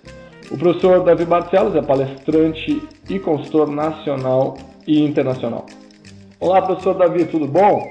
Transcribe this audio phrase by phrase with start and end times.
[0.51, 5.67] O professor Davi Barcelos é palestrante e consultor nacional e internacional.
[6.41, 7.91] Olá, professor Davi, tudo bom?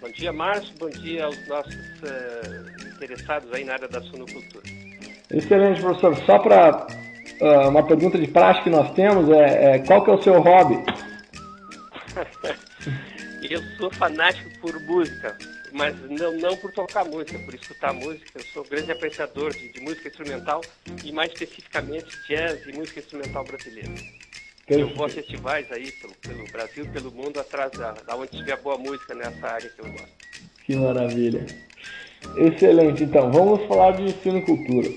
[0.00, 0.74] Bom dia, Márcio.
[0.78, 4.64] Bom dia aos nossos uh, interessados aí na área da sunocultura.
[5.30, 6.16] Excelente, professor.
[6.24, 10.10] Só para uh, eh, uma pergunta de prática que nós temos, é, é qual que
[10.10, 10.76] é o seu hobby?
[13.50, 15.36] eu sou fanático por música,
[15.72, 18.30] mas não, não por tocar música, por escutar música.
[18.34, 20.60] Eu sou grande apreciador de, de música instrumental
[21.04, 23.90] e mais especificamente jazz e música instrumental brasileira.
[24.68, 28.60] Eu vou a festivais aí pelo, pelo Brasil, pelo mundo, atrás da, da onde tiver
[28.62, 30.08] boa música nessa área que eu gosto.
[30.64, 31.46] Que maravilha.
[32.36, 34.12] Excelente, então, vamos falar de
[34.44, 34.88] cultura.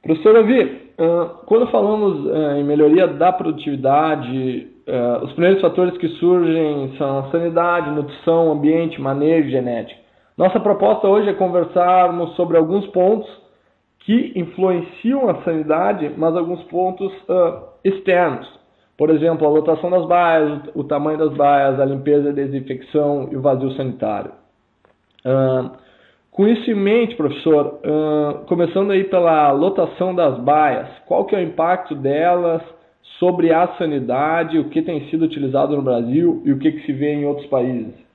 [0.00, 0.92] Professor Davi,
[1.46, 4.68] quando falamos em melhoria da produtividade,
[5.24, 10.07] os primeiros fatores que surgem são sanidade, nutrição, ambiente, manejo genético.
[10.38, 13.28] Nossa proposta hoje é conversarmos sobre alguns pontos
[13.98, 18.48] que influenciam a sanidade, mas alguns pontos uh, externos.
[18.96, 23.28] Por exemplo, a lotação das baias, o tamanho das baias, a limpeza e a desinfecção
[23.32, 24.30] e o vazio sanitário.
[25.26, 25.72] Uh,
[26.30, 31.40] com isso em mente, professor, uh, começando aí pela lotação das baias, qual que é
[31.40, 32.62] o impacto delas
[33.18, 36.92] sobre a sanidade, o que tem sido utilizado no Brasil e o que, que se
[36.92, 38.07] vê em outros países?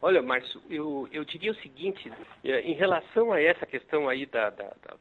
[0.00, 2.10] Olha, Márcio, eu, eu diria o seguinte,
[2.44, 4.96] é, em relação a essa questão aí da, da, da,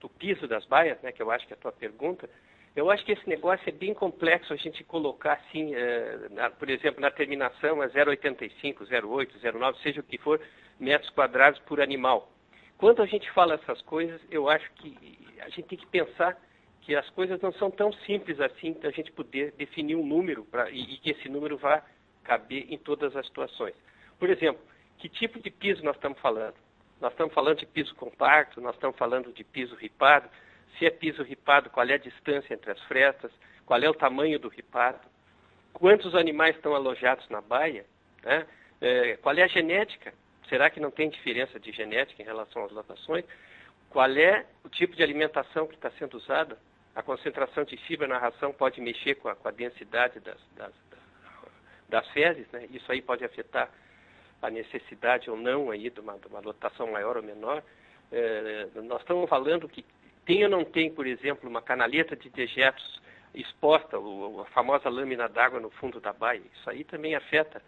[0.00, 2.28] do piso das baias, né, que eu acho que é a tua pergunta,
[2.74, 6.68] eu acho que esse negócio é bem complexo a gente colocar assim, é, na, por
[6.68, 10.40] exemplo, na terminação é 0,85, 0,8, 0,9, seja o que for,
[10.78, 12.30] metros quadrados por animal.
[12.76, 14.94] Quando a gente fala essas coisas, eu acho que
[15.40, 16.36] a gente tem que pensar
[16.82, 20.44] que as coisas não são tão simples assim para a gente poder definir um número
[20.44, 21.82] pra, e, e que esse número vá
[22.22, 23.74] caber em todas as situações.
[24.18, 24.62] Por exemplo,
[24.98, 26.54] que tipo de piso nós estamos falando?
[27.00, 30.28] Nós estamos falando de piso compacto, nós estamos falando de piso ripado.
[30.78, 33.30] Se é piso ripado, qual é a distância entre as frestas?
[33.64, 35.00] Qual é o tamanho do ripado?
[35.72, 37.84] Quantos animais estão alojados na baia?
[38.22, 38.46] Né?
[38.80, 40.12] É, qual é a genética?
[40.48, 43.24] Será que não tem diferença de genética em relação às lotações?
[43.90, 46.58] Qual é o tipo de alimentação que está sendo usada?
[46.94, 50.72] A concentração de fibra na ração pode mexer com a, com a densidade das, das,
[51.88, 52.66] das fezes, né?
[52.70, 53.70] Isso aí pode afetar
[54.42, 57.62] a necessidade ou não aí de uma, de uma lotação maior ou menor,
[58.12, 59.84] é, nós estamos falando que
[60.24, 63.00] tem ou não tem, por exemplo, uma canaleta de dejetos
[63.34, 66.42] exposta, a famosa lâmina d'água no fundo da baia.
[66.54, 67.62] Isso aí também afeta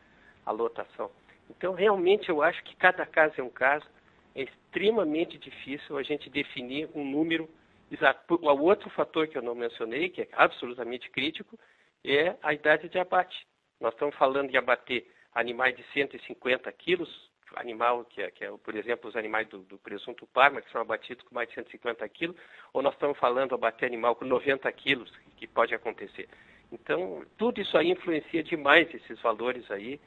[0.45, 1.11] a lotação.
[1.51, 3.87] Então, realmente, eu acho que cada caso é um caso.
[4.35, 7.49] É extremamente difícil a gente definir um número
[7.91, 8.35] exato.
[8.35, 11.59] O outro fator que eu não mencionei, que é absolutamente crítico,
[12.05, 13.47] é a idade de abate.
[13.81, 15.07] Nós estamos falando de abater
[15.39, 17.09] animais de 150 quilos,
[17.55, 20.81] animal que é, que é, por exemplo, os animais do, do presunto parma, que são
[20.81, 22.37] abatidos com mais de 150 quilos,
[22.73, 26.29] ou nós estamos falando abater animal com 90 quilos, que pode acontecer.
[26.73, 30.01] Então, tudo isso aí influencia demais esses valores aí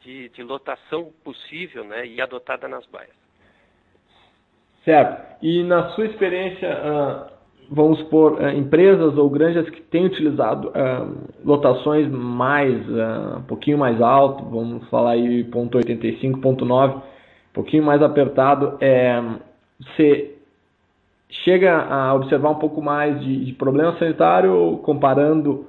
[0.00, 3.14] de, de lotação possível né, e adotada nas baias.
[4.84, 5.36] Certo.
[5.42, 6.68] E na sua experiência,
[7.70, 13.78] vamos por uh, empresas ou granjas que têm utilizado uh, lotações mais, uh, um pouquinho
[13.78, 17.00] mais alto, vamos falar aí ponto .85, ponto .9, um
[17.54, 19.22] pouquinho mais apertado, é,
[19.78, 20.34] você
[21.44, 25.66] chega a observar um pouco mais de, de problema sanitário comparando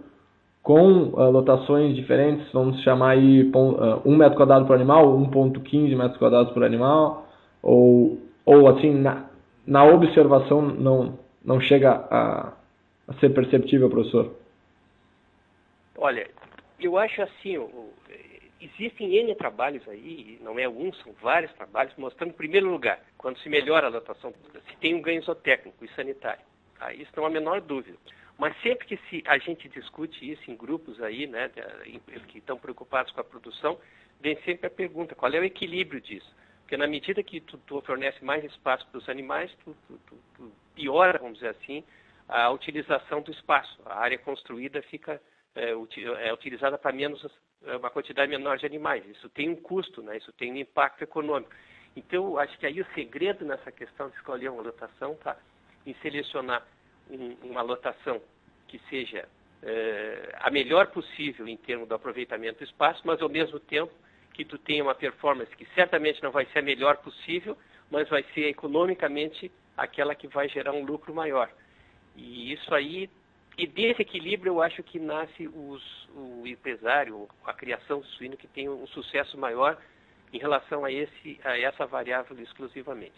[0.63, 6.17] com uh, lotações diferentes, vamos chamar aí uh, 1 metro quadrado por animal, 1.15 metros
[6.17, 7.27] quadrados por animal,
[7.61, 9.25] ou, ou assim, na,
[9.65, 11.13] na observação não,
[11.43, 12.53] não chega a,
[13.07, 14.35] a ser perceptível, professor?
[15.97, 16.29] Olha,
[16.79, 17.57] eu acho assim,
[18.59, 23.37] existem N trabalhos aí, não é um, são vários trabalhos, mostrando, em primeiro lugar, quando
[23.39, 24.33] se melhora a lotação,
[24.69, 26.43] se tem um ganho zootécnico e sanitário.
[26.79, 26.93] Tá?
[26.93, 27.97] Isso não há a menor dúvida.
[28.37, 31.51] Mas sempre que se, a gente discute isso em grupos aí, né,
[32.27, 33.77] que estão preocupados com a produção,
[34.19, 36.33] vem sempre a pergunta, qual é o equilíbrio disso?
[36.71, 39.99] Porque na medida que tu, tu fornece mais espaço para os animais, tu, tu,
[40.37, 41.83] tu, piora, vamos dizer assim,
[42.29, 43.77] a utilização do espaço.
[43.85, 45.21] A área construída fica
[45.53, 47.27] é, é utilizada para menos
[47.65, 49.05] é uma quantidade menor de animais.
[49.05, 50.15] Isso tem um custo, né?
[50.15, 51.51] isso tem um impacto econômico.
[51.93, 55.35] Então, acho que aí o segredo nessa questão de escolher uma lotação está
[55.85, 56.65] em selecionar
[57.09, 58.21] um, uma lotação
[58.69, 59.27] que seja
[59.61, 63.91] é, a melhor possível em termos do aproveitamento do espaço, mas ao mesmo tempo
[64.33, 67.57] que tu tenha uma performance que certamente não vai ser a melhor possível,
[67.89, 71.51] mas vai ser economicamente aquela que vai gerar um lucro maior.
[72.15, 73.09] E isso aí
[73.57, 78.47] e desse equilíbrio eu acho que nasce os, o empresário, a criação do suíno que
[78.47, 79.77] tem um sucesso maior
[80.31, 83.15] em relação a, esse, a essa variável exclusivamente.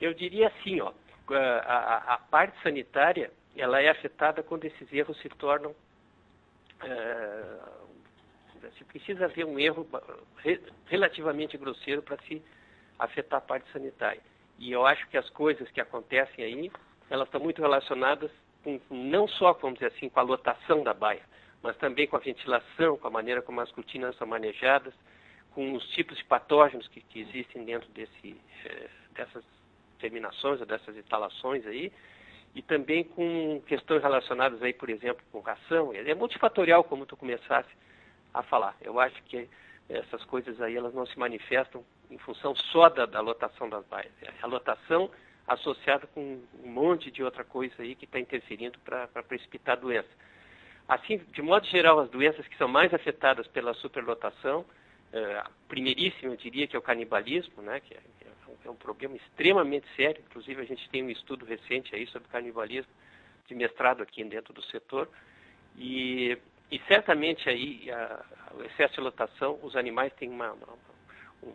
[0.00, 0.92] Eu diria assim, ó,
[1.32, 5.74] a, a, parte sanitária ela é afetada quando esses erros se tornam uh,
[8.72, 9.86] se precisa haver um erro
[10.38, 12.42] re, relativamente grosseiro para se
[12.98, 14.20] afetar a parte sanitária.
[14.58, 16.72] E eu acho que as coisas que acontecem aí,
[17.10, 18.30] elas estão muito relacionadas
[18.62, 21.22] com, não só, vamos dizer assim, com a lotação da baia,
[21.62, 24.94] mas também com a ventilação, com a maneira como as cortinas são manejadas,
[25.52, 29.44] com os tipos de patógenos que, que existem dentro desse, eh, dessas
[29.98, 31.92] terminações ou dessas instalações aí,
[32.54, 35.92] e também com questões relacionadas aí, por exemplo, com ração.
[35.92, 37.70] É multifatorial, como tu começasse
[38.34, 38.76] a falar.
[38.82, 39.48] Eu acho que
[39.88, 44.12] essas coisas aí elas não se manifestam em função só da, da lotação das baias.
[44.42, 45.10] A lotação
[45.46, 50.08] associada com um monte de outra coisa aí que está interferindo para precipitar a doença.
[50.88, 54.64] Assim, de modo geral, as doenças que são mais afetadas pela superlotação,
[55.12, 58.00] eh, a primeiríssima eu diria que é o canibalismo, né, que é,
[58.64, 62.90] é, um problema extremamente sério, inclusive a gente tem um estudo recente aí sobre canibalismo,
[63.46, 65.08] de mestrado aqui dentro do setor,
[65.76, 66.38] e,
[66.70, 68.24] e certamente aí a,
[68.54, 70.68] o excesso de lotação, os animais têm uma, uma,
[71.42, 71.52] um,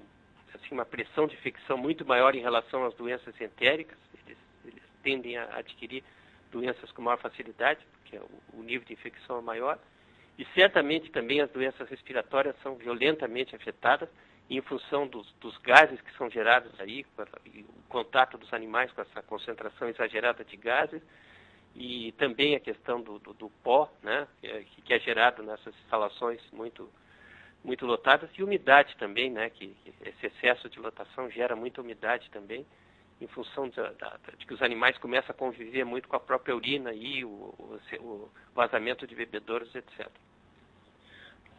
[0.53, 3.97] assim, uma pressão de infecção muito maior em relação às doenças entéricas.
[4.25, 6.03] Eles, eles tendem a adquirir
[6.51, 9.79] doenças com maior facilidade, porque o, o nível de infecção é maior.
[10.37, 14.09] E certamente também as doenças respiratórias são violentamente afetadas
[14.49, 19.21] em função dos, dos gases que são gerados aí, o contato dos animais com essa
[19.21, 21.01] concentração exagerada de gases,
[21.75, 26.41] e também a questão do, do, do pó, né, que, que é gerado nessas instalações
[26.51, 26.89] muito
[27.63, 29.49] muito lotadas e umidade também, né?
[29.49, 32.65] Que, que esse excesso de lotação gera muita umidade também,
[33.21, 33.75] em função de,
[34.37, 37.79] de, que os animais começam a conviver muito com a própria urina e o, o,
[37.99, 40.07] o vazamento de bebedouros, etc.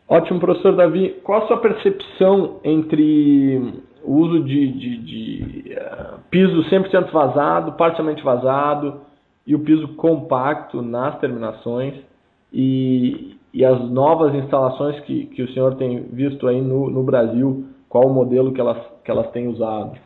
[0.09, 1.21] Ótimo, professor Davi.
[1.23, 8.23] Qual a sua percepção entre o uso de, de, de uh, piso 100% vazado, parcialmente
[8.23, 9.10] vazado
[9.51, 12.05] e o piso compacto nas terminações
[12.53, 17.69] e, e as novas instalações que, que o senhor tem visto aí no, no Brasil,
[17.89, 19.99] qual o modelo que elas, que elas têm usado?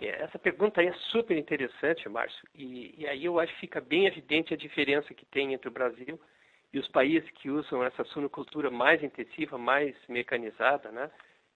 [0.00, 3.80] É, essa pergunta aí é super interessante, Márcio, e, e, aí eu acho que fica
[3.80, 6.20] bem evidente a diferença que tem entre o Brasil
[6.72, 11.08] e os países que usam essa suinocultura mais intensiva, mais mecanizada, né?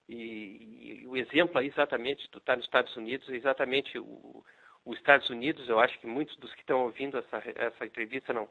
[0.08, 4.44] E, e o exemplo aí exatamente, tu está nos Estados Unidos, é exatamente o,
[4.84, 8.48] os Estados Unidos, eu acho que muitos dos que estão ouvindo essa, essa entrevista não,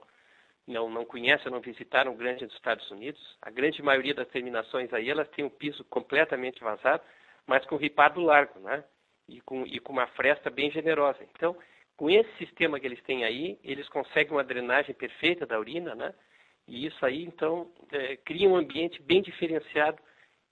[0.67, 4.93] não, não conhecem, não visitaram o grande dos Estados Unidos, a grande maioria das terminações
[4.93, 7.03] aí, elas têm um piso completamente vazado,
[7.47, 8.83] mas com ripado largo, né?
[9.27, 11.19] E com, e com uma fresta bem generosa.
[11.35, 11.55] Então,
[11.97, 16.13] com esse sistema que eles têm aí, eles conseguem uma drenagem perfeita da urina, né?
[16.67, 19.99] E isso aí, então, é, cria um ambiente bem diferenciado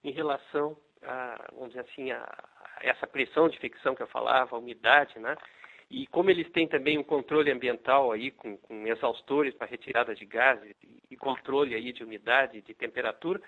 [0.04, 4.56] em relação a, vamos dizer assim, a, a essa pressão de infecção que eu falava,
[4.56, 5.36] a umidade, né?
[5.89, 10.25] E como eles têm também um controle ambiental aí com, com exaustores para retirada de
[10.25, 10.75] gases
[11.10, 13.41] e controle aí de umidade, de temperatura,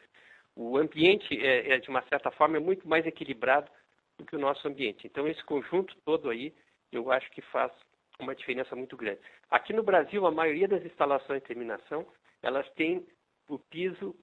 [0.56, 3.70] o ambiente é, é, de uma certa forma é muito mais equilibrado
[4.18, 5.06] do que o nosso ambiente.
[5.06, 6.54] Então esse conjunto todo aí,
[6.92, 7.72] eu acho que faz
[8.20, 9.20] uma diferença muito grande.
[9.50, 12.06] Aqui no Brasil, a maioria das instalações de terminação,
[12.42, 13.06] elas têm
[13.50, 14.16] o piso,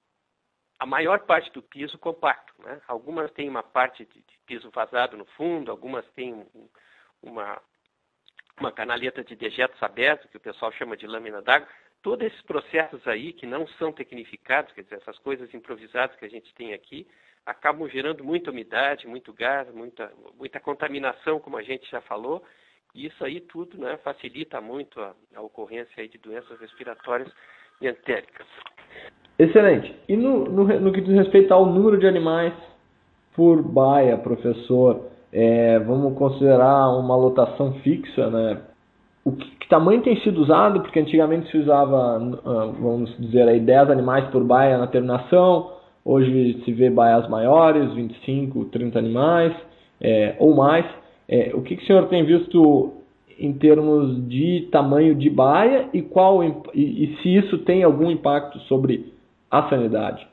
[0.78, 2.54] a maior parte do piso compacto.
[2.62, 2.80] Né?
[2.86, 6.68] Algumas têm uma parte de, de piso vazado no fundo, algumas têm um,
[7.22, 7.60] uma,
[8.58, 11.68] uma canaleta de dejetos aberto, que o pessoal chama de lâmina d'água.
[12.02, 16.30] Todos esses processos aí, que não são tecnificados, quer dizer, essas coisas improvisadas que a
[16.30, 17.06] gente tem aqui,
[17.44, 22.42] acabam gerando muita umidade, muito gás, muita, muita contaminação, como a gente já falou,
[22.94, 27.30] e isso aí tudo né, facilita muito a, a ocorrência de doenças respiratórias
[27.80, 28.46] entéricas.
[29.38, 29.94] Excelente.
[30.08, 32.54] E no, no, no, que diz respeito ao número de animais
[33.34, 38.58] por baia, professor, é, vamos considerar uma lotação fixa, né?
[39.22, 40.80] O que, que, tamanho tem sido usado?
[40.80, 46.62] Porque antigamente se usava, ah, vamos dizer aí, 10 animais por baia na terminação, hoje
[46.64, 49.54] se vê baias maiores, 25, 30 animais
[50.00, 50.86] é, ou mais.
[51.28, 52.94] É, o que, que o senhor tem visto
[53.38, 58.58] em termos de tamanho de baia e qual e, e se isso tem algum impacto
[58.60, 59.12] sobre
[59.50, 60.26] a sanidade?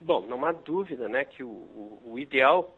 [0.00, 2.77] Bom, não há dúvida né, que o, o, o, ideal,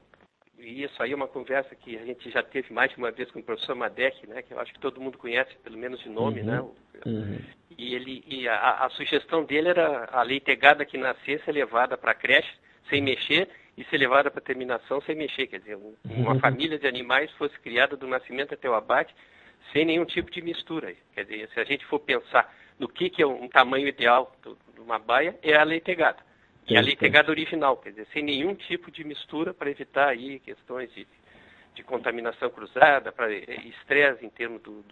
[0.62, 3.30] e isso aí é uma conversa que a gente já teve mais de uma vez
[3.30, 6.08] com o professor Madec, né, que eu acho que todo mundo conhece, pelo menos de
[6.08, 6.74] nome, né, uhum.
[6.94, 7.00] né?
[7.06, 7.38] Uhum.
[7.78, 12.10] E, ele, e a, a, sugestão dele era a leitegada que nascesse ser levada para
[12.10, 12.52] a creche
[12.90, 15.46] sem mexer e ser levada para terminação sem mexer.
[15.46, 16.40] Quer dizer, um, uma uhum.
[16.40, 19.14] família de animais fosse criada do nascimento até o abate
[19.72, 20.94] sem nenhum tipo de mistura.
[21.14, 24.34] Quer dizer, se a gente for pensar no que, que é um tamanho ideal
[24.74, 26.18] de uma baia, é a leitegada.
[26.70, 30.92] E a leitegada original, quer dizer, sem nenhum tipo de mistura para evitar aí questões
[30.94, 31.06] de,
[31.74, 34.84] de contaminação cruzada, para estresse em termos do,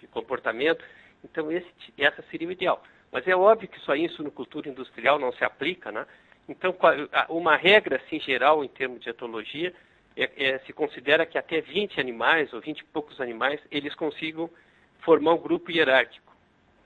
[0.00, 0.82] de comportamento.
[1.22, 2.82] Então, esse, essa seria o ideal.
[3.12, 6.06] Mas é óbvio que isso aí em suinocultura industrial não se aplica, né?
[6.48, 6.74] Então,
[7.28, 9.74] uma regra, assim, geral, em termos de etologia,
[10.16, 14.50] é, é, se considera que até 20 animais, ou 20 e poucos animais, eles consigam
[15.00, 16.34] formar um grupo hierárquico.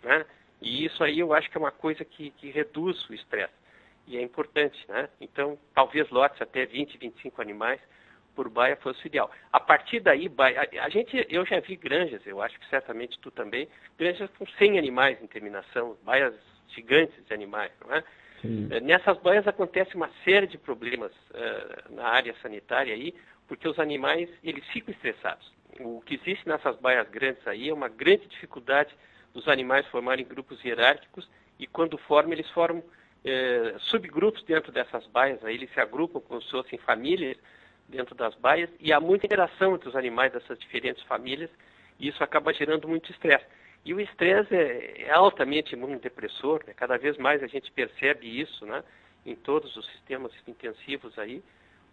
[0.02, 0.26] Né?
[0.60, 3.63] E isso aí eu acho que é uma coisa que, que reduz o estresse.
[4.06, 5.08] E é importante, né?
[5.20, 7.80] Então, talvez lotes até 20, 25 animais
[8.34, 9.30] por baia fosse o ideal.
[9.52, 13.18] A partir daí, baia, a, a, gente, eu já vi granjas, eu acho que certamente
[13.20, 16.34] tu também, granjas com 100 animais em terminação, baias
[16.68, 18.02] gigantes de animais, não é?
[18.44, 23.14] Eh, nessas baias acontece uma série de problemas uh, na área sanitária aí,
[23.48, 25.50] porque os animais eles ficam estressados.
[25.80, 28.94] O que existe nessas baias grandes aí é uma grande dificuldade
[29.32, 32.84] dos animais formarem grupos hierárquicos e quando formam eles formam
[33.24, 35.44] uh, subgrupos dentro dessas baias.
[35.44, 37.36] Aí eles se agrupam como se fossem famílias
[37.88, 41.50] dentro das baias e há muita interação entre os animais dessas diferentes famílias
[41.98, 43.44] e isso acaba gerando muito estresse.
[43.84, 46.72] E o estresse é, é altamente imunodepressor, né?
[46.74, 48.82] cada vez mais a gente percebe isso né?
[49.26, 51.42] em todos os sistemas intensivos aí,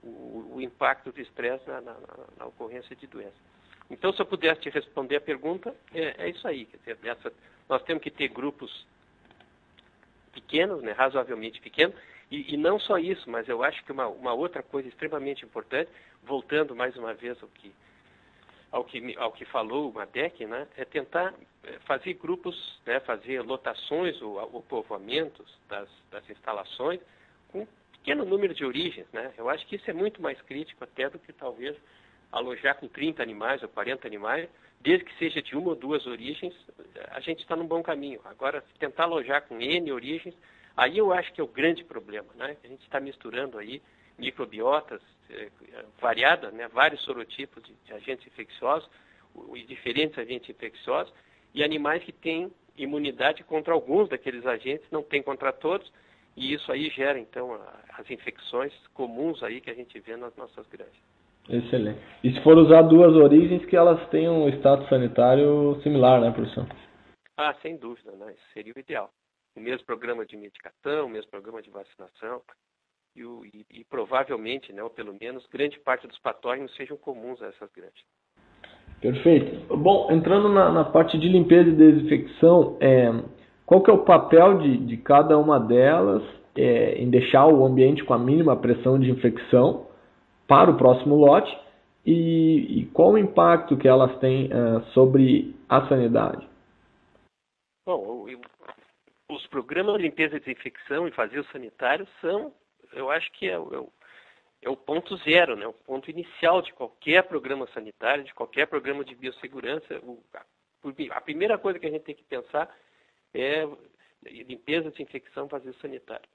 [0.02, 1.96] o, o impacto do estresse na, na,
[2.38, 3.36] na, ocorrência de doença.
[3.90, 6.66] Então, se eu pudesse te responder a pergunta, é, é isso aí.
[6.66, 7.32] Dizer, essa,
[7.68, 8.88] nós temos que ter grupos
[10.32, 11.96] pequenos, né, razoavelmente pequenos,
[12.30, 15.92] e, e, não só isso, mas eu acho que uma, uma outra coisa extremamente importante,
[16.24, 17.74] voltando mais uma vez ao que
[18.72, 21.34] ao que, ao que falou o Madec, né, é tentar
[21.64, 27.02] eh, fazer grupos, né, fazer lotações ou, ou povoamentos das, das instalações
[27.52, 29.06] com pequeno número de origens.
[29.12, 29.34] Né?
[29.38, 31.76] Eu acho que isso é muito mais crítico até do que talvez
[32.32, 34.50] alojar com 30 animais ou 40 animais,
[34.82, 36.54] desde que seja de uma ou duas origens,
[37.12, 38.20] a gente está num bom caminho.
[38.26, 40.36] Agora, se tentar alojar com N origens,
[40.76, 42.28] aí eu acho que é o grande problema.
[42.36, 42.58] Né?
[42.64, 43.82] A gente está misturando aí
[44.18, 45.50] microbiotas eh,
[46.00, 48.90] variadas, né, vários sorotipos de, de agentes infecciosos,
[49.68, 51.14] diferentes agentes infecciosos,
[51.54, 55.92] e animais que têm imunidade contra alguns daqueles agentes, não tem contra todos,
[56.36, 57.60] e isso aí gera, então,
[57.94, 60.94] as infecções comuns aí que a gente vê nas nossas granjas.
[61.52, 62.00] Excelente.
[62.24, 66.66] E se for usar duas origens, que elas tenham um status sanitário similar, né, professor?
[67.38, 68.32] Ah, sem dúvida, né?
[68.32, 69.10] Isso seria o ideal.
[69.58, 72.42] O mesmo programa de medicação, o mesmo programa de vacinação,
[73.14, 77.42] e, o, e, e, provavelmente, né, ou pelo menos, grande parte dos patógenos sejam comuns
[77.42, 78.06] a essas granjas.
[79.02, 79.76] Perfeito.
[79.76, 83.12] Bom, entrando na, na parte de limpeza e desinfecção, é,
[83.66, 86.24] qual que é o papel de, de cada uma delas
[86.56, 89.91] é, em deixar o ambiente com a mínima pressão de infecção
[90.52, 91.58] para o próximo lote
[92.06, 96.46] e, e qual o impacto que elas têm uh, sobre a sanidade?
[97.86, 98.28] Bom,
[99.30, 102.52] os programas de limpeza e desinfecção e vazio sanitário são
[102.92, 103.88] eu acho que é, é,
[104.64, 105.66] é, o ponto zero, né?
[105.66, 110.00] o ponto inicial de qualquer programa sanitário, de qualquer programa de biossegurança.
[110.04, 110.22] O,
[111.12, 112.70] a, primeira coisa que a gente tem que pensar
[113.34, 113.66] é
[114.26, 116.28] limpeza, desinfecção, vazio sanitário.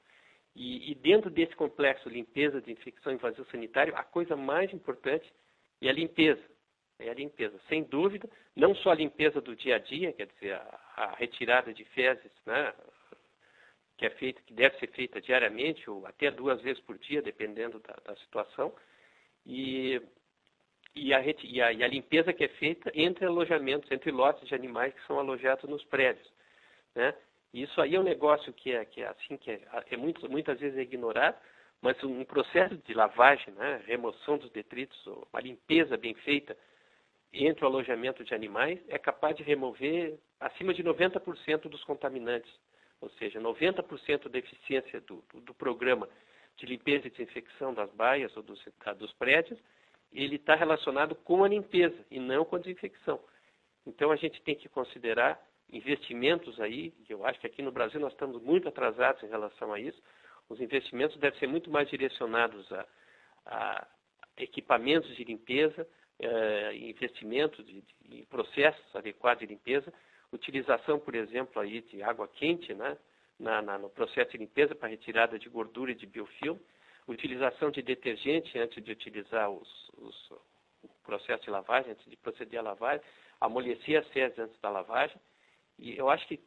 [0.56, 5.30] E, e dentro desse complexo limpeza, desinfecção e vazio sanitário, a coisa mais importante
[5.82, 6.42] é a limpeza.
[6.98, 10.54] É a limpeza, sem dúvida, não só a limpeza do dia a dia, quer dizer,
[10.54, 12.72] a, a retirada de fezes, né,
[13.98, 17.78] que é feita, que deve ser feita diariamente ou até duas vezes por dia, dependendo
[17.80, 18.74] da, da situação.
[19.44, 20.00] E,
[20.94, 24.54] e a, e, a, e a, limpeza que é feita entre alojamentos, entre lotes de
[24.54, 26.32] animais que são alojados nos prédios.
[26.94, 27.14] Né?
[27.62, 29.60] Isso aí é um negócio que é, que é assim, que é,
[29.90, 31.38] é muito, muitas vezes é ignorado,
[31.80, 36.54] mas um processo de lavagem, né, remoção dos detritos, uma limpeza bem feita
[37.32, 42.52] entre o alojamento de animais é capaz de remover acima de 90% dos contaminantes,
[43.00, 46.06] ou seja, 90% da eficiência do, do, programa
[46.58, 48.62] de limpeza e desinfecção das baias ou dos,
[48.98, 49.58] dos prédios,
[50.12, 53.18] ele está relacionado com a limpeza e não com a desinfecção.
[53.86, 55.40] Então a gente tem que considerar
[55.72, 59.72] investimentos aí, que eu acho que aqui no Brasil nós estamos muito atrasados em relação
[59.72, 60.00] a isso,
[60.48, 62.86] os investimentos devem ser muito mais direcionados a,
[63.46, 63.86] a
[64.36, 65.86] equipamentos de limpeza,
[66.20, 67.64] eh, investimentos
[68.08, 69.92] em processos adequados de limpeza,
[70.32, 72.96] utilização, por exemplo, aí de água quente né,
[73.38, 76.60] na, na, no processo de limpeza para retirada de gordura e de biofilme,
[77.08, 80.30] utilização de detergente antes de utilizar os, os,
[80.82, 83.04] o processo de lavagem, antes de proceder à lavagem,
[83.40, 85.16] amolecer as fezes antes da lavagem.
[85.78, 86.40] E eu acho que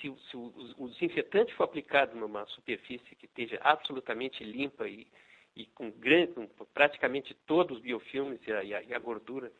[0.00, 5.06] se, se o, o, desinfetante for aplicado numa superfície que esteja absolutamente limpa e,
[5.54, 9.50] e com, grande, com praticamente todos os biofilmes e a, e a, e a gordura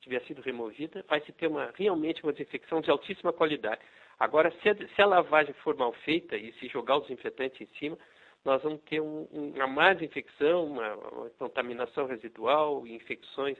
[0.00, 3.80] tiver sido removida, vai se ter uma, realmente uma desinfecção de altíssima qualidade.
[4.18, 7.78] Agora, se a, se a lavagem for mal feita e se jogar o desinfetante em
[7.78, 7.98] cima,
[8.44, 13.58] nós vamos ter um, um, uma má desinfecção, uma, uma, contaminação residual, infecções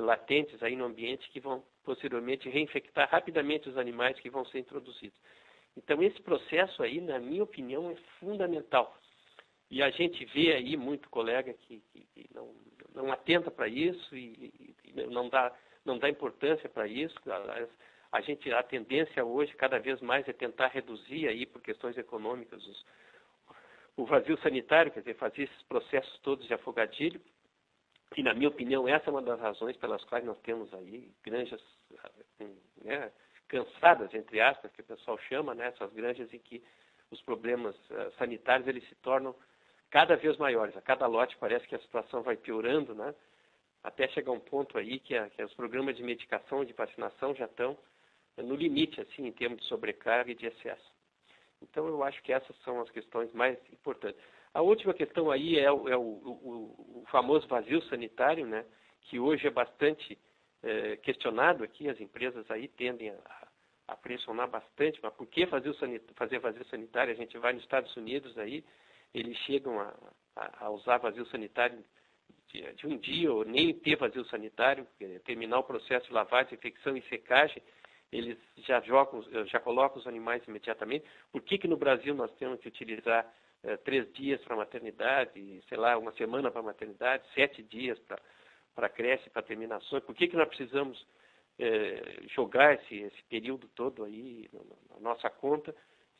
[0.00, 5.18] latentes aí no ambiente que vão posteriormente reinfectar rapidamente os animais que vão ser introduzidos.
[5.76, 8.96] Então, esse processo aí, na minha opinião, é fundamental.
[9.70, 12.54] E a gente vê aí muito colega que, que, que não,
[12.94, 15.50] não atenta para isso e, e, não, dá,
[15.84, 17.18] não dá importância para isso.
[17.26, 17.66] A,
[18.12, 22.62] a, gente, a tendência hoje, cada vez mais, é tentar reduzir aí, por questões econômicas,
[22.66, 22.84] os,
[23.96, 27.20] o vazio sanitário, quer dizer, fazer esses processos todos de afogadilho.
[28.16, 31.62] E, na minha opinião, essa é uma das razões pelas quais nós temos aí granjas
[32.82, 33.10] né,
[33.48, 36.62] cansadas, entre aspas, que o pessoal chama, né, essas granjas em que
[37.10, 39.34] os problemas uh, sanitários eles se tornam
[39.90, 40.76] cada vez maiores.
[40.76, 43.14] A cada lote parece que a situação vai piorando, né?
[43.84, 47.44] Até chegar um ponto aí que, a, que os programas de medicação de vacinação já
[47.44, 47.76] estão
[48.38, 50.90] no limite, assim, em termos de sobrecarga e de excesso.
[51.60, 54.20] Então, eu acho que essas são as questões mais importantes.
[54.54, 58.64] A última questão aí é o, é o, o, o famoso vazio sanitário, né?
[59.02, 60.18] Que hoje é bastante
[60.62, 61.88] é, questionado aqui.
[61.88, 63.48] As empresas aí tendem a,
[63.88, 65.00] a pressionar bastante.
[65.02, 65.74] Mas por que fazer,
[66.14, 67.12] fazer vazio sanitário?
[67.12, 68.64] A gente vai nos Estados Unidos aí,
[69.14, 69.94] eles chegam a,
[70.36, 71.82] a, a usar vazio sanitário
[72.48, 74.86] de, de, um dia ou nem ter vazio sanitário,
[75.24, 77.62] terminar o processo de lavagem, infecção e secagem,
[78.12, 81.06] eles já jogam, já colocam os animais imediatamente.
[81.30, 83.26] Por que, que no Brasil nós temos que utilizar
[83.64, 87.98] eh, três dias para maternidade, sei lá, uma semana para maternidade, sete dias
[88.74, 90.02] para creche, para terminações?
[90.04, 91.06] Por que, que nós precisamos
[91.58, 94.48] eh, jogar esse, esse período todo aí
[94.94, 95.74] na nossa conta,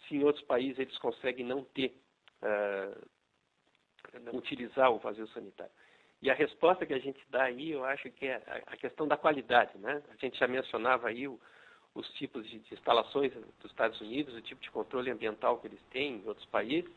[0.06, 1.96] se em outros países eles conseguem não ter
[2.42, 5.72] uh, utilizar o vazio sanitário.
[6.20, 9.16] E a resposta que a gente dá aí, eu acho que é a questão da
[9.16, 9.76] qualidade.
[9.78, 10.02] Né?
[10.10, 11.40] A gente já mencionava aí o,
[11.94, 16.18] os tipos de, instalações dos Estados Unidos, o tipo de controle ambiental que eles têm
[16.18, 16.90] em outros países,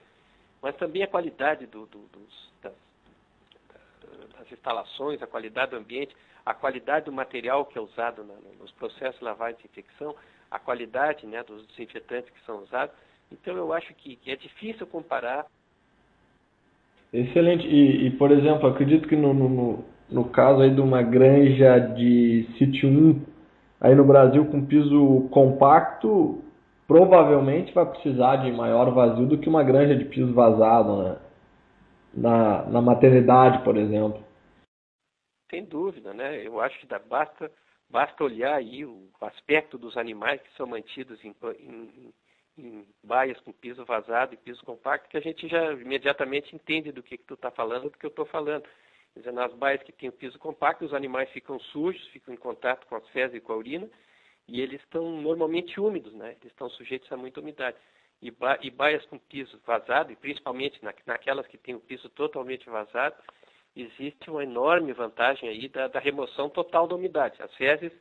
[0.65, 2.73] mas também a qualidade do, do, dos, das,
[4.35, 8.71] das, instalações, a qualidade do ambiente, a qualidade do material que é usado na, nos
[8.71, 10.15] processos de lavagem e desinfecção,
[10.49, 12.95] a qualidade né, dos desinfetantes que são usados.
[13.31, 15.45] Então eu acho que, que é difícil comparar.
[17.13, 17.67] Excelente.
[17.67, 22.47] E, e por exemplo, acredito que no, no, no, caso aí de uma granja de
[22.57, 23.21] sítio 1,
[23.81, 26.43] aí no Brasil com piso compacto,
[26.87, 31.17] provavelmente vai precisar de maior vazio do que uma granja de piso vazado, né?
[32.13, 34.23] Na, na maternidade, por exemplo.
[35.49, 36.45] Sem dúvida, né?
[36.45, 37.51] Eu acho que dá, basta,
[37.89, 42.13] basta olhar aí o aspecto dos animais que são mantidos em, em,
[42.57, 47.03] em baias com piso vazado e piso compacto, que a gente já imediatamente entende do
[47.03, 48.63] que, que tu está falando, do que eu estou falando.
[49.13, 52.37] Quer dizer, nas baias que tem o piso compacto, os animais ficam sujos, ficam em
[52.37, 53.89] contato com as fezes e com a urina,
[54.47, 56.31] e eles estão normalmente úmidos, né?
[56.31, 57.77] Eles estão sujeitos a muita umidade.
[58.21, 62.09] E, ba e baias com piso vazado, e principalmente na, naquelas que têm o piso
[62.09, 63.15] totalmente vazado,
[63.75, 67.41] existe uma enorme vantagem aí da, da remoção total da umidade.
[67.41, 67.91] As fezes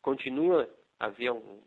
[0.00, 0.68] continuam
[1.00, 1.60] a haver um,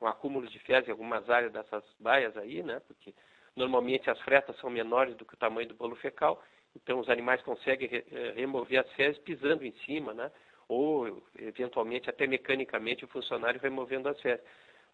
[0.00, 2.80] um acúmulo de fezes em algumas áreas dessas baias aí, né?
[2.86, 3.14] Porque
[3.56, 6.42] normalmente as fretas são menores do que o tamanho do bolo fecal,
[6.76, 10.30] então os animais conseguem eh, remover as fezes pisando em cima, né?
[10.68, 14.44] Ou eventualmente até mecanicamente o funcionário removendo as fezes.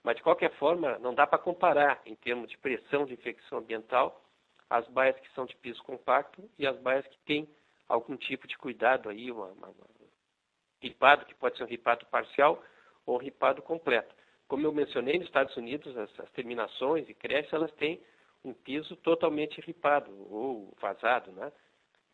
[0.03, 4.23] Mas de qualquer forma, não dá para comparar em termos de pressão de infecção ambiental
[4.69, 7.49] as baias que são de piso compacto e as baias que têm
[7.89, 9.73] algum tipo de cuidado aí, uma, uma,
[10.81, 12.63] ripado, que pode ser um ripado parcial
[13.07, 14.15] ou um ripado completo.
[14.47, 18.01] Como eu mencionei, nos Estados Unidos, as, as terminações e creches, elas têm
[18.45, 21.51] um piso totalmente ripado ou vazado, né?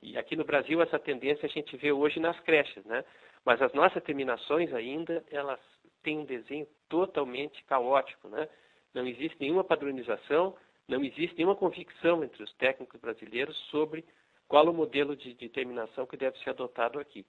[0.00, 3.04] E aqui no Brasil essa tendência a gente vê hoje nas creches, né?
[3.44, 5.60] Mas as nossas terminações ainda, elas
[6.02, 8.48] têm um desenho totalmente caótico, né?
[8.92, 10.56] Não existe nenhuma padronização,
[10.88, 14.04] não existe nenhuma convicção entre os técnicos brasileiros sobre
[14.48, 17.24] qual o modelo de, de terminação que deve ser adotado aqui.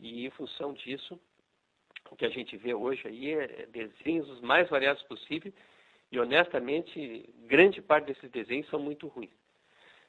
[0.00, 1.18] E em função disso,
[2.10, 5.54] o que a gente vê hoje aí é desenhos os mais variados possíveis
[6.10, 9.30] e honestamente, grande parte desses desenhos são muito ruins.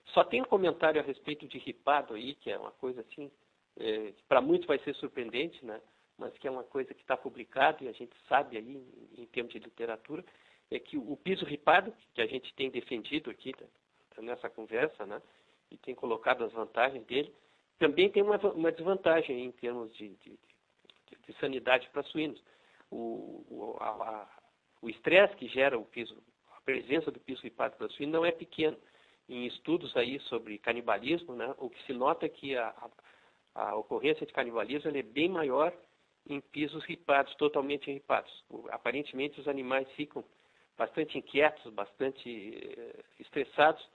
[0.08, 3.32] Só tem um comentário a respeito de ripado aí, que é uma coisa assim,
[3.78, 5.82] é, para muitos vai ser surpreendente, né?
[6.18, 9.26] mas que é uma coisa que está publicado e a gente sabe aí, em, em
[9.26, 10.24] termos de literatura,
[10.72, 15.22] é que o piso ripado, que a gente tem defendido aqui tá, nessa conversa, né?
[15.70, 17.34] e tem colocado as vantagens dele,
[17.78, 22.42] também tem uma, uma desvantagem em termos de, de, de, de sanidade para suínos.
[22.90, 26.16] O estresse que gera o piso,
[26.56, 28.78] a presença do piso ripado para suíno não é pequeno
[29.28, 32.90] em estudos aí sobre canibalismo, né, o que se nota é que a, a,
[33.56, 35.74] a ocorrência de canibalismo é bem maior
[36.28, 38.44] em pisos ripados, totalmente ripados.
[38.70, 40.24] Aparentemente os animais ficam
[40.78, 43.88] bastante inquietos, bastante eh, estressados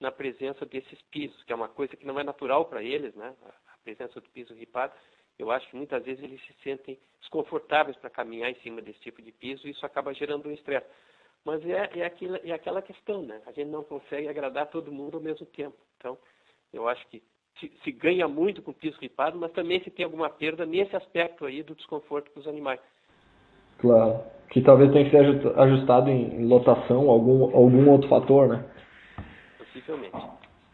[0.00, 3.34] na presença desses pisos, que é uma coisa que não é natural para eles, né?
[3.68, 4.92] A presença do piso ripado.
[5.38, 9.22] Eu acho que muitas vezes eles se sentem desconfortáveis para caminhar em cima desse tipo
[9.22, 10.86] de piso e isso acaba gerando um estresse.
[11.44, 13.40] Mas é, é, aquilo, é aquela questão, né?
[13.46, 15.76] A gente não consegue agradar todo mundo ao mesmo tempo.
[15.98, 16.18] Então,
[16.72, 17.22] eu acho que
[17.60, 21.46] se, se ganha muito com piso ripado, mas também se tem alguma perda nesse aspecto
[21.46, 22.80] aí do desconforto para os animais.
[23.78, 24.20] Claro.
[24.50, 28.64] Que talvez tenha que ser ajustado em lotação, algum, algum outro fator, né?
[29.58, 30.16] Possivelmente.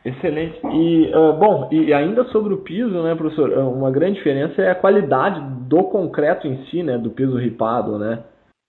[0.04, 0.58] Excelente.
[0.66, 4.74] E, uh, bom, e ainda sobre o piso, né, professor, uma grande diferença é a
[4.74, 8.24] qualidade do concreto em si, né, do piso ripado, né?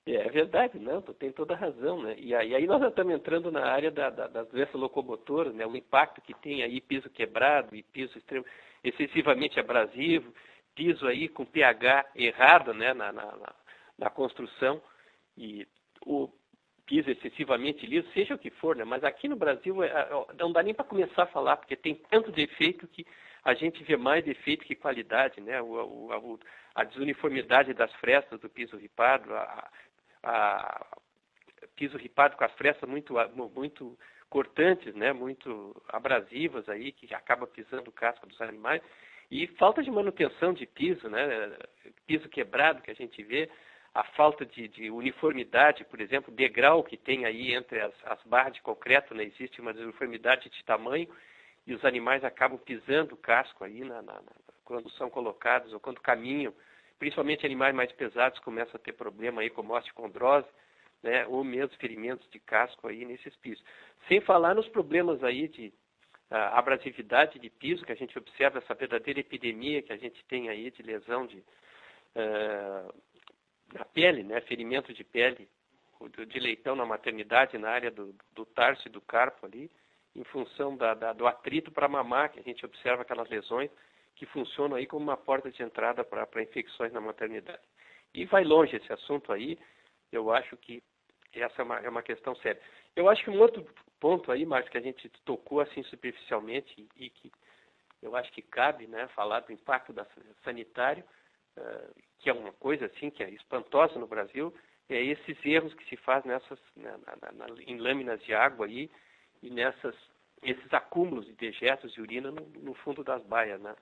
[0.06, 2.16] É verdade, não, tem toda a razão, né?
[2.18, 5.66] E aí, nós estamos entrando na área da, da, das doenças locomotoras, né?
[5.66, 8.44] O impacto que tem aí piso quebrado e piso extremo,
[8.84, 10.34] excessivamente abrasivo,
[10.74, 12.96] piso aí com pH errado, né?
[12.96, 13.56] Na, na, na,
[14.00, 14.82] na construção
[15.38, 15.68] e
[16.04, 16.28] o
[16.88, 18.84] piso excessivamente liso, seja o que for, né?
[18.84, 20.10] Mas aqui no Brasil é, é
[20.40, 23.06] não dá nem para começar a falar, porque tem tanto defeito que
[23.44, 25.62] a gente vê mais defeito que qualidade, né?
[25.62, 26.40] O, o,
[26.74, 29.70] a desuniformidade das frestas do piso ripado, a,
[30.24, 30.86] a
[31.76, 33.14] piso ripado com as frestas muito,
[33.54, 33.98] muito
[34.30, 38.82] cortantes, né, muito abrasivas aí, que acaba pisando o casco dos animais.
[39.30, 41.58] E falta de manutenção de piso, né,
[42.06, 43.50] piso quebrado que a gente vê,
[43.94, 48.54] a falta de, de uniformidade, por exemplo, degrau que tem aí entre as, as barras
[48.54, 51.10] de concreto, né, existe uma desuniformidade de tamanho
[51.68, 54.32] e os animais acabam pisando o casco aí na, na, na,
[54.64, 56.54] quando são colocados ou quando caminham
[57.02, 60.48] principalmente animais mais pesados começam a ter problema aí como osteocondrose,
[61.02, 63.66] né, ou mesmo ferimentos de casco aí nesses pisos.
[64.08, 65.74] Sem falar nos problemas aí de
[66.30, 70.48] uh, abrasividade de piso, que a gente observa essa verdadeira epidemia que a gente tem
[70.50, 72.94] aí de lesão de, uh,
[73.74, 75.50] na pele, né, ferimento de pele
[76.28, 79.72] de leitão na maternidade, na área do, do tarso e do carpo ali,
[80.16, 83.72] em função da, da, do atrito para mamar, que a gente observa aquelas lesões
[84.16, 87.62] que funcionam aí como uma porta de entrada para infecções na maternidade.
[88.14, 89.58] E vai longe esse assunto aí,
[90.12, 90.84] eu acho que
[91.34, 92.62] essa é uma, é uma questão séria.
[92.96, 93.66] Eu acho que um outro
[94.00, 97.32] ponto aí, Marcos, que a gente tocou assim superficialmente e que
[98.02, 100.06] eu acho que cabe né, falar do impacto da,
[100.44, 101.04] sanitário,
[101.58, 104.54] uh, que é uma coisa assim que é espantosa no Brasil,
[104.90, 108.66] é esses erros que se faz nessas, né, na, na, na, em lâminas de água
[108.66, 108.90] aí
[109.42, 109.96] e nessas
[110.44, 113.76] esses acúmulos de dejetos e urina no, no fundo das baias, né?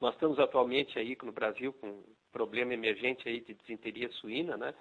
[0.00, 4.74] Nós estamos atualmente aí no Brasil com um problema emergente aí de desinteria suína, né?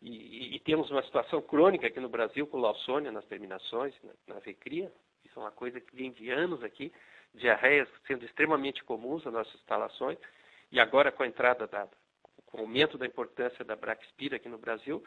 [0.00, 4.34] E, e, e, temos uma situação crônica aqui no Brasil com lawsonia nas terminações, na,
[4.34, 4.90] na recria.
[5.24, 6.90] Isso é uma coisa que vem de anos aqui,
[7.34, 10.18] diarreias sendo extremamente comuns nas nossas instalações.
[10.72, 11.86] E agora com a entrada da,
[12.46, 15.04] com o aumento da importância da Braxpira aqui no Brasil,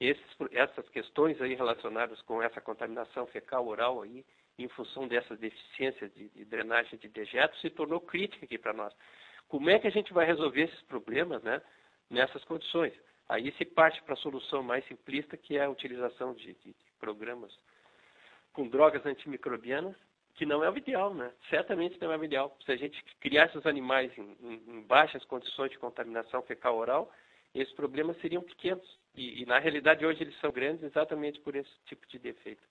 [0.00, 4.24] esses, essas questões aí relacionadas com essa contaminação fecal oral aí
[4.58, 8.94] em função dessas deficiências de, de drenagem de dejetos, se tornou crítica aqui para nós.
[9.48, 11.60] Como é que a gente vai resolver esses problemas né,
[12.08, 12.92] nessas condições?
[13.28, 17.52] Aí se parte para a solução mais simplista, que é a utilização de, de, programas
[18.52, 19.96] com drogas antimicrobianas,
[20.34, 21.32] que não é o ideal, né?
[21.48, 22.56] Certamente não é o ideal.
[22.64, 27.12] Se a gente criar esses animais em, em, em baixas condições de contaminação fecal oral,
[27.54, 28.98] esses problemas seriam pequenos.
[29.14, 32.62] E, e, na realidade hoje eles são grandes exatamente por esse tipo de defeito.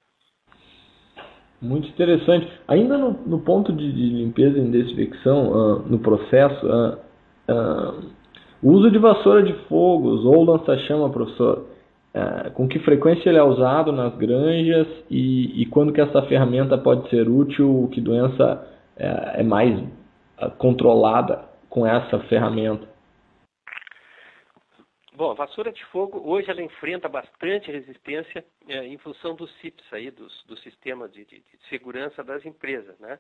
[1.64, 2.48] Muito interessante.
[2.68, 6.98] Ainda no, no ponto de, de, limpeza e desinfecção, uh, no processo, uh,
[7.48, 8.06] Uh,
[8.62, 11.66] o uso de vassoura de fogos ou lança-chama, professor,
[12.54, 17.10] com que frequência ele é usado nas granjas e, e, quando que essa ferramenta pode
[17.10, 18.64] ser útil, que doença
[18.96, 19.84] uh, é mais
[20.58, 22.93] controlada com essa ferramenta?
[25.16, 29.86] Bom, a vassoura de fogo hoje ela enfrenta bastante resistência é, em função dos CIPs
[29.94, 33.20] aí, dos, do sistema de, de, de, segurança das empresas, né?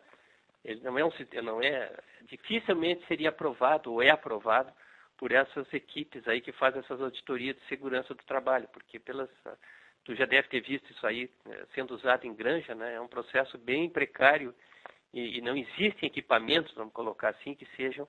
[0.65, 1.11] Ele não é um
[1.43, 4.73] não é dificilmente seria aprovado ou é aprovado
[5.17, 9.29] por essas equipes aí que fazem essas auditorias de segurança do trabalho, porque pelas
[10.03, 12.95] tu já deve ter visto isso aí é, sendo usado em granja, né?
[12.95, 14.53] É um processo bem precário
[15.13, 18.07] e, e não existem equipamentos, vamos colocar assim, que sejam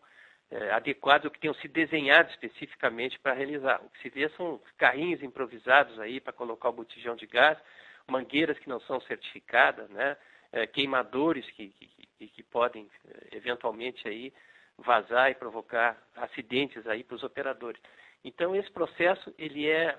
[0.55, 3.83] é, adequados ou que tenham sido desenhados especificamente para realizar.
[3.85, 7.59] O que se vê são carrinhos improvisados aí para colocar o botijão de gás,
[8.07, 10.17] mangueiras que não são certificadas, né?
[10.53, 11.71] É, queimadores que,
[12.17, 14.33] que, que podem é, eventualmente aí
[14.79, 17.81] vazar e provocar acidentes aí para os operadores.
[18.25, 19.99] Então esse processo ele é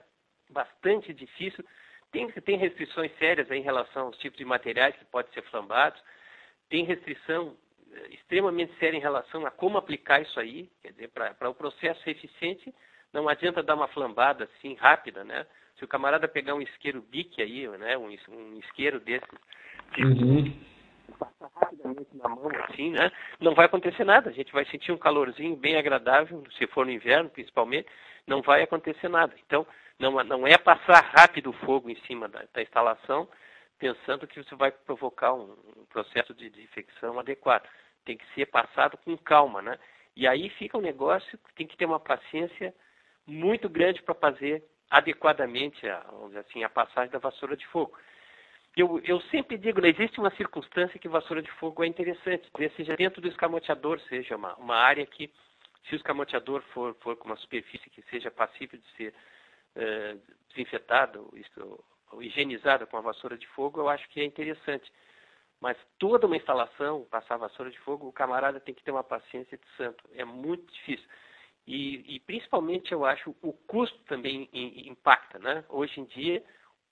[0.50, 1.66] bastante difícil.
[2.14, 6.02] Tem, tem restrições sérias em relação aos tipos de materiais que podem ser flambados.
[6.70, 7.58] Tem restrição
[8.12, 12.12] extremamente séria em relação a como aplicar isso aí, quer dizer, para o processo ser
[12.12, 12.74] eficiente,
[13.14, 15.46] não adianta dar uma flambada assim rápida, né?
[15.78, 19.28] Se o camarada pegar um isqueiro bique aí, né, um, um isqueiro desses,
[19.98, 20.54] uhum.
[21.20, 24.30] passar rapidamente na mão assim, né, não vai acontecer nada.
[24.30, 27.88] A gente vai sentir um calorzinho bem agradável, se for no inverno principalmente,
[28.26, 29.34] não vai acontecer nada.
[29.46, 29.68] Então,
[30.00, 33.28] não, não é passar rápido o fogo em cima da, da instalação,
[33.78, 37.68] pensando que você vai provocar um, um processo de, de infecção adequado
[38.06, 39.78] tem que ser passado com calma, né?
[40.16, 42.74] E aí fica um negócio que tem que ter uma paciência
[43.26, 46.06] muito grande para fazer adequadamente a,
[46.40, 47.98] assim, a passagem da vassoura de fogo.
[48.78, 52.96] Eu, eu sempre digo, né, existe uma circunstância que vassoura de fogo é interessante, seja
[52.96, 55.32] dentro do escamoteador, seja uma, uma área que,
[55.88, 59.14] se o escamoteador for, for com uma superfície que seja passível de ser
[60.50, 61.84] desinfetada ou, ou
[62.22, 64.92] higienizada com a vassoura de fogo, eu acho que é interessante.
[65.62, 69.58] Mas toda uma instalação, passar vassoura de fogo, o camarada tem que ter uma paciência
[69.58, 70.04] de santo.
[70.14, 71.08] É muito difícil.
[71.66, 75.40] E, e principalmente, eu acho, o custo também impacta.
[75.40, 75.64] Né?
[75.70, 76.44] Hoje em dia,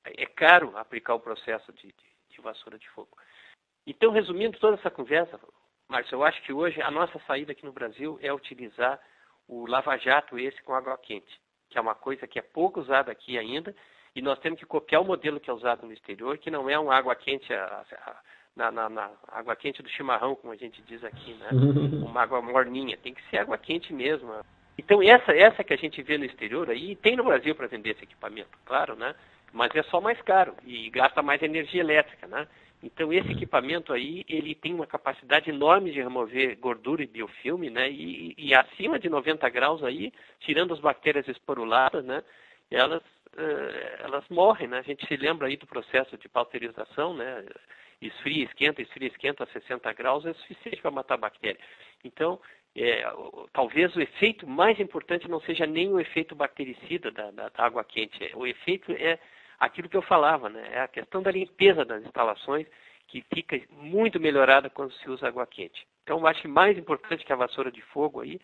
[0.06, 3.18] é caro aplicar o processo de, de, de vassoura de fogo.
[3.86, 5.40] Então, resumindo toda essa conversa,
[5.90, 9.00] Márcio, eu acho que hoje a nossa saída aqui no Brasil é utilizar
[9.48, 13.38] o lava-jato esse com água quente, que é uma coisa que é pouco usada aqui
[13.38, 13.76] ainda,
[14.16, 16.78] e nós temos que copiar o modelo que é usado no exterior, que não é
[16.78, 18.16] uma água quente a, a,
[18.56, 21.50] na, na, na, água quente do chimarrão, como a gente diz aqui, né?
[22.06, 22.98] Uma água morninha.
[22.98, 24.32] Tem que ser água quente mesmo.
[24.78, 27.92] Então essa essa que a gente vê no exterior aí tem no Brasil para vender
[27.92, 29.16] esse equipamento, claro, né?
[29.52, 32.48] Mas é só mais caro e gasta mais energia elétrica, né?
[32.82, 37.90] Então esse equipamento aí ele tem uma capacidade enorme de remover gordura e biofilme, né?
[37.90, 42.24] E, e acima de 90 graus aí, tirando as bactérias esporuladas, né?
[42.76, 44.80] Elas uh, elas morrem, né?
[44.80, 47.46] A gente se lembra aí do processo de pasteurização, né?
[48.08, 51.60] esfria, esquenta, esfria, esquenta a 60 graus é suficiente para matar a bactéria.
[52.04, 52.40] Então,
[52.76, 53.04] é,
[53.52, 57.84] talvez o efeito mais importante não seja nem o efeito bactericida da, da, da, água
[57.84, 58.32] quente.
[58.36, 59.20] O efeito é
[59.60, 60.70] aquilo que eu falava, né?
[60.72, 62.68] É a questão da limpeza das instalações
[63.08, 65.86] que fica muito melhorada quando se usa água quente.
[66.04, 68.40] Então, eu acho mais importante que a vassoura de fogo aí,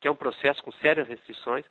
[0.00, 1.64] que é um processo com sérias restrições,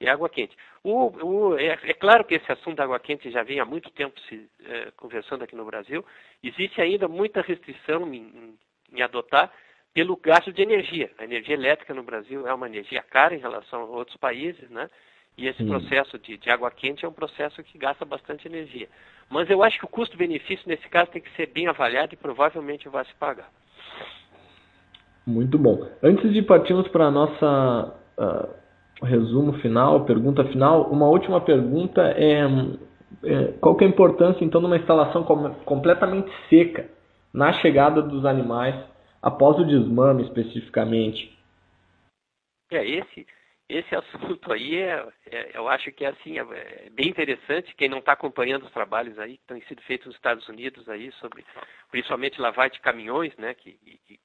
[0.00, 0.56] e água quente.
[0.82, 3.90] O, o, é, é, claro que esse assunto da água quente já vem há muito
[3.90, 6.04] tempo se é, conversando aqui no Brasil.
[6.42, 8.58] Existe ainda muita restrição em, em,
[8.92, 9.52] em, adotar
[9.92, 11.10] pelo gasto de energia.
[11.18, 14.88] A energia elétrica no Brasil é uma energia cara em relação a outros países, né?
[15.36, 15.68] E esse Sim.
[15.68, 18.88] processo de, de, água quente é um processo que gasta bastante energia.
[19.30, 22.88] Mas eu acho que o custo-benefício nesse caso tem que ser bem avaliado e provavelmente
[22.88, 23.50] vai se pagar.
[25.24, 25.88] Muito bom.
[26.02, 28.57] Antes de partirmos para a nossa uh
[29.04, 30.90] resumo final, pergunta final.
[30.90, 32.42] Uma última pergunta é,
[33.24, 36.88] é qual que é a importância então de uma instalação com, completamente seca
[37.32, 38.74] na chegada dos animais
[39.22, 41.36] após o desmame especificamente?
[42.70, 43.26] É esse
[43.68, 46.42] esse assunto aí é, é eu acho que é assim é,
[46.86, 50.16] é bem interessante quem não está acompanhando os trabalhos aí que têm sido feitos nos
[50.16, 51.44] Estados Unidos aí sobre
[51.90, 53.72] principalmente lavagem de caminhões, né, que,
[54.06, 54.18] que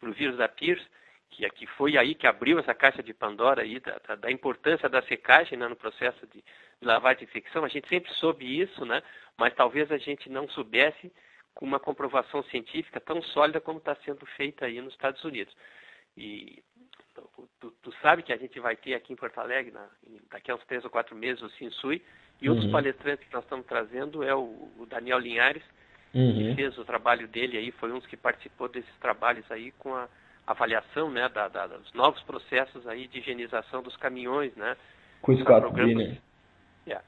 [0.00, 0.84] para o vírus da Pierce
[1.30, 5.02] que aqui foi aí que abriu essa caixa de Pandora aí da, da, importância da
[5.02, 7.64] secagem né, no processo de, de lavagem de infecção.
[7.64, 9.02] A gente sempre soube isso, né?
[9.36, 11.12] Mas talvez a gente não soubesse
[11.54, 15.54] com uma comprovação científica tão sólida como está sendo feita aí nos Estados Unidos.
[16.16, 16.62] E
[17.60, 19.88] tu, tu, sabe que a gente vai ter aqui em Porto Alegre, na,
[20.30, 22.02] daqui a uns três ou quatro meses, o Sinsui,
[22.40, 22.56] e uhum.
[22.56, 25.62] um dos palestrantes que nós estamos trazendo é o, o Daniel Linhares,
[26.14, 26.34] uhum.
[26.34, 29.94] que fez o trabalho dele aí, foi um dos que participou desses trabalhos aí com
[29.94, 30.08] a
[30.46, 34.76] avaliação né, da, da, dos novos processos aí de higienização dos caminhões, né?
[35.20, 36.18] Com Scott Greener.
[36.86, 37.04] Yeah,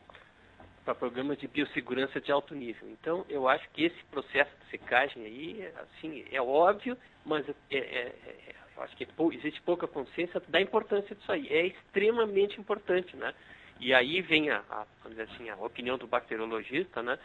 [0.88, 2.88] para programas de biossegurança de alto nível.
[2.90, 6.96] Então, eu acho que esse processo de secagem aí, assim, é óbvio,
[7.27, 11.46] mas é, é, é, eu acho que existe pouca consciência da importância disso aí.
[11.48, 13.35] É extremamente importante, né?
[13.79, 14.87] E aí vem a, a,
[15.22, 17.18] assim, a opinião do bacteriologista, né?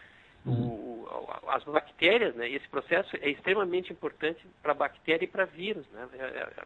[0.46, 0.52] O,
[1.48, 6.24] as bactérias, né, esse processo é extremamente importante para bactéria e para vírus, né, é,
[6.24, 6.66] é,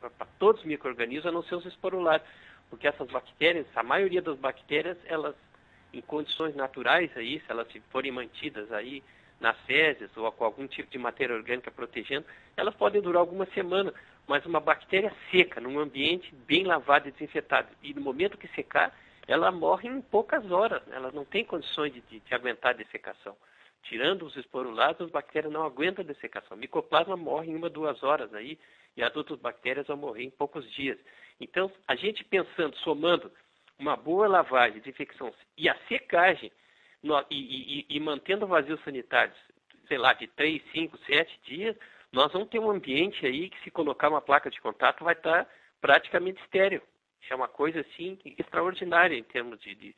[0.00, 2.26] para todos os micro-organismos, a não ser os esporulados,
[2.70, 5.34] porque essas bactérias, a maioria das bactérias, elas,
[5.92, 9.02] em condições naturais aí, se elas forem mantidas aí
[9.40, 12.24] nas fezes ou com algum tipo de matéria orgânica protegendo,
[12.56, 13.92] elas podem durar algumas semanas,
[14.26, 18.96] mas uma bactéria seca, num ambiente bem lavado e desinfetado, e no momento que secar,
[19.26, 20.96] ela morre em poucas horas, né?
[20.96, 23.36] ela não tem condições de, de, de aguentar a dessecação.
[23.82, 26.56] Tirando os esporulados, as bactérias não aguentam a dessecação.
[26.56, 28.58] O micoplasma morre em uma, duas horas aí,
[28.96, 30.98] e as outras bactérias vão morrer em poucos dias.
[31.40, 33.32] Então, a gente pensando, somando
[33.78, 36.52] uma boa lavagem, desinfecção e a secagem,
[37.30, 39.36] e, e, e, mantendo vazios sanitários,
[39.88, 41.76] sei lá, de 3, 5, 7 dias,
[42.12, 45.48] nós vamos ter um ambiente aí que se colocar uma placa de contato vai estar
[45.80, 46.82] praticamente estéreo
[47.32, 49.96] é uma coisa assim extraordinária em termos de, de,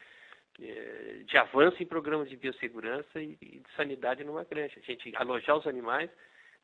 [0.59, 4.75] de avanço em programas de biossegurança e de sanidade numa granja.
[4.77, 6.11] A gente alojar os animais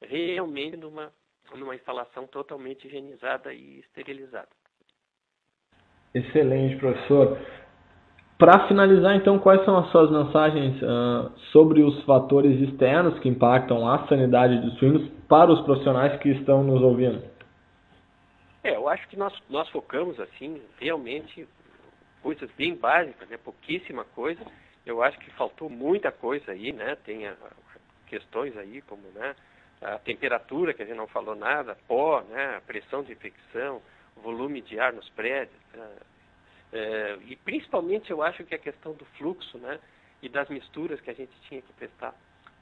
[0.03, 1.13] realmente numa,
[1.55, 4.49] numa instalação totalmente higienizada e esterilizada.
[6.15, 7.39] Excelente, professor.
[8.39, 13.87] Para finalizar, então, quais são as suas mensagens uh, sobre os fatores externos que impactam
[13.87, 17.23] a sanidade dos suínos para os profissionais que estão nos ouvindo?
[18.65, 21.47] É, eu acho que nós, nós focamos, assim, realmente
[22.23, 23.37] coisas bem básicas, né?
[23.37, 24.41] Pouquíssima coisa.
[24.85, 26.97] Eu acho que faltou muita coisa aí, né?
[27.05, 27.37] Tem a,
[28.07, 29.35] questões aí como, né?
[29.81, 32.57] A temperatura, que a gente não falou nada, pó, né?
[32.57, 33.83] A pressão de infecção,
[34.17, 35.61] volume de ar nos prédios.
[35.73, 35.97] Né?
[36.73, 39.79] É, e principalmente eu acho que a questão do fluxo, né?
[40.23, 42.15] E das misturas que a gente tinha que prestar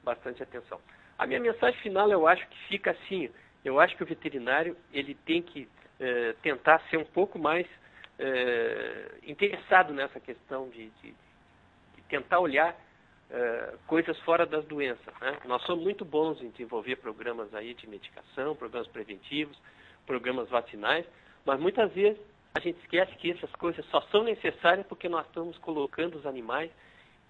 [0.03, 0.79] bastante atenção.
[1.17, 3.29] A minha mensagem final eu acho que fica assim,
[3.65, 5.67] eu acho que o veterinário ele tem que
[5.99, 7.67] é, tentar ser um pouco mais
[8.19, 11.11] é, interessado nessa questão de, de,
[11.95, 12.75] de tentar olhar
[13.31, 15.13] é, coisas fora das doenças.
[15.21, 15.37] Né?
[15.45, 19.57] Nós somos muito bons em desenvolver programas aí de medicação, programas preventivos,
[20.05, 21.05] programas vacinais,
[21.45, 22.19] mas muitas vezes
[22.53, 26.71] a gente esquece que essas coisas só são necessárias porque nós estamos colocando os animais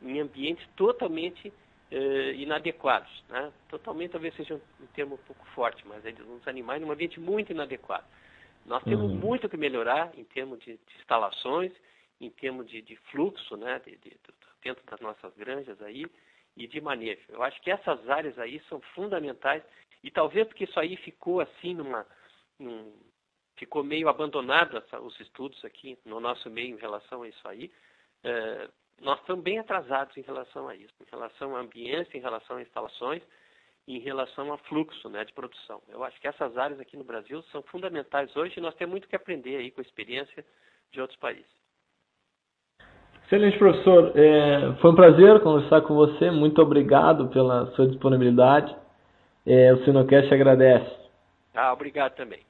[0.01, 1.53] em ambientes totalmente
[1.91, 3.11] eh, inadequados.
[3.27, 3.51] Né?
[3.67, 7.19] Totalmente, talvez seja um, um, termo um pouco forte, mas eles, os animais num ambiente
[7.19, 8.05] muito inadequado.
[8.65, 9.17] Nós temos uhum.
[9.17, 11.71] muito que melhorar em termos de, de instalações,
[12.19, 13.97] em termos de, de fluxo, né, de,
[14.63, 16.05] dentro das nossas granjas aí,
[16.55, 17.21] e de manejo.
[17.29, 19.63] Eu acho que essas áreas aí são fundamentais,
[20.03, 22.05] e talvez porque isso aí ficou assim numa.
[22.57, 22.93] Num,
[23.55, 27.69] ficou meio abandonado os estudos aqui no nosso meio em relação a isso aí.
[28.23, 28.69] É,
[29.01, 32.61] nós estamos bem atrasados em relação a isso, em relação à ambiência, em relação a
[32.61, 33.21] instalações,
[33.89, 35.81] em relação a fluxo né, de produção.
[35.89, 39.07] Eu acho que essas áreas aqui no Brasil são fundamentais hoje e nós temos muito
[39.07, 40.45] que aprender aí com a experiência
[40.91, 41.49] de outros países.
[43.25, 44.11] Excelente, professor.
[44.15, 46.29] É, foi um prazer conversar com você.
[46.29, 48.75] Muito obrigado pela sua disponibilidade.
[49.45, 50.95] É, o Sinocast agradece.
[51.55, 52.48] Ah, obrigado também.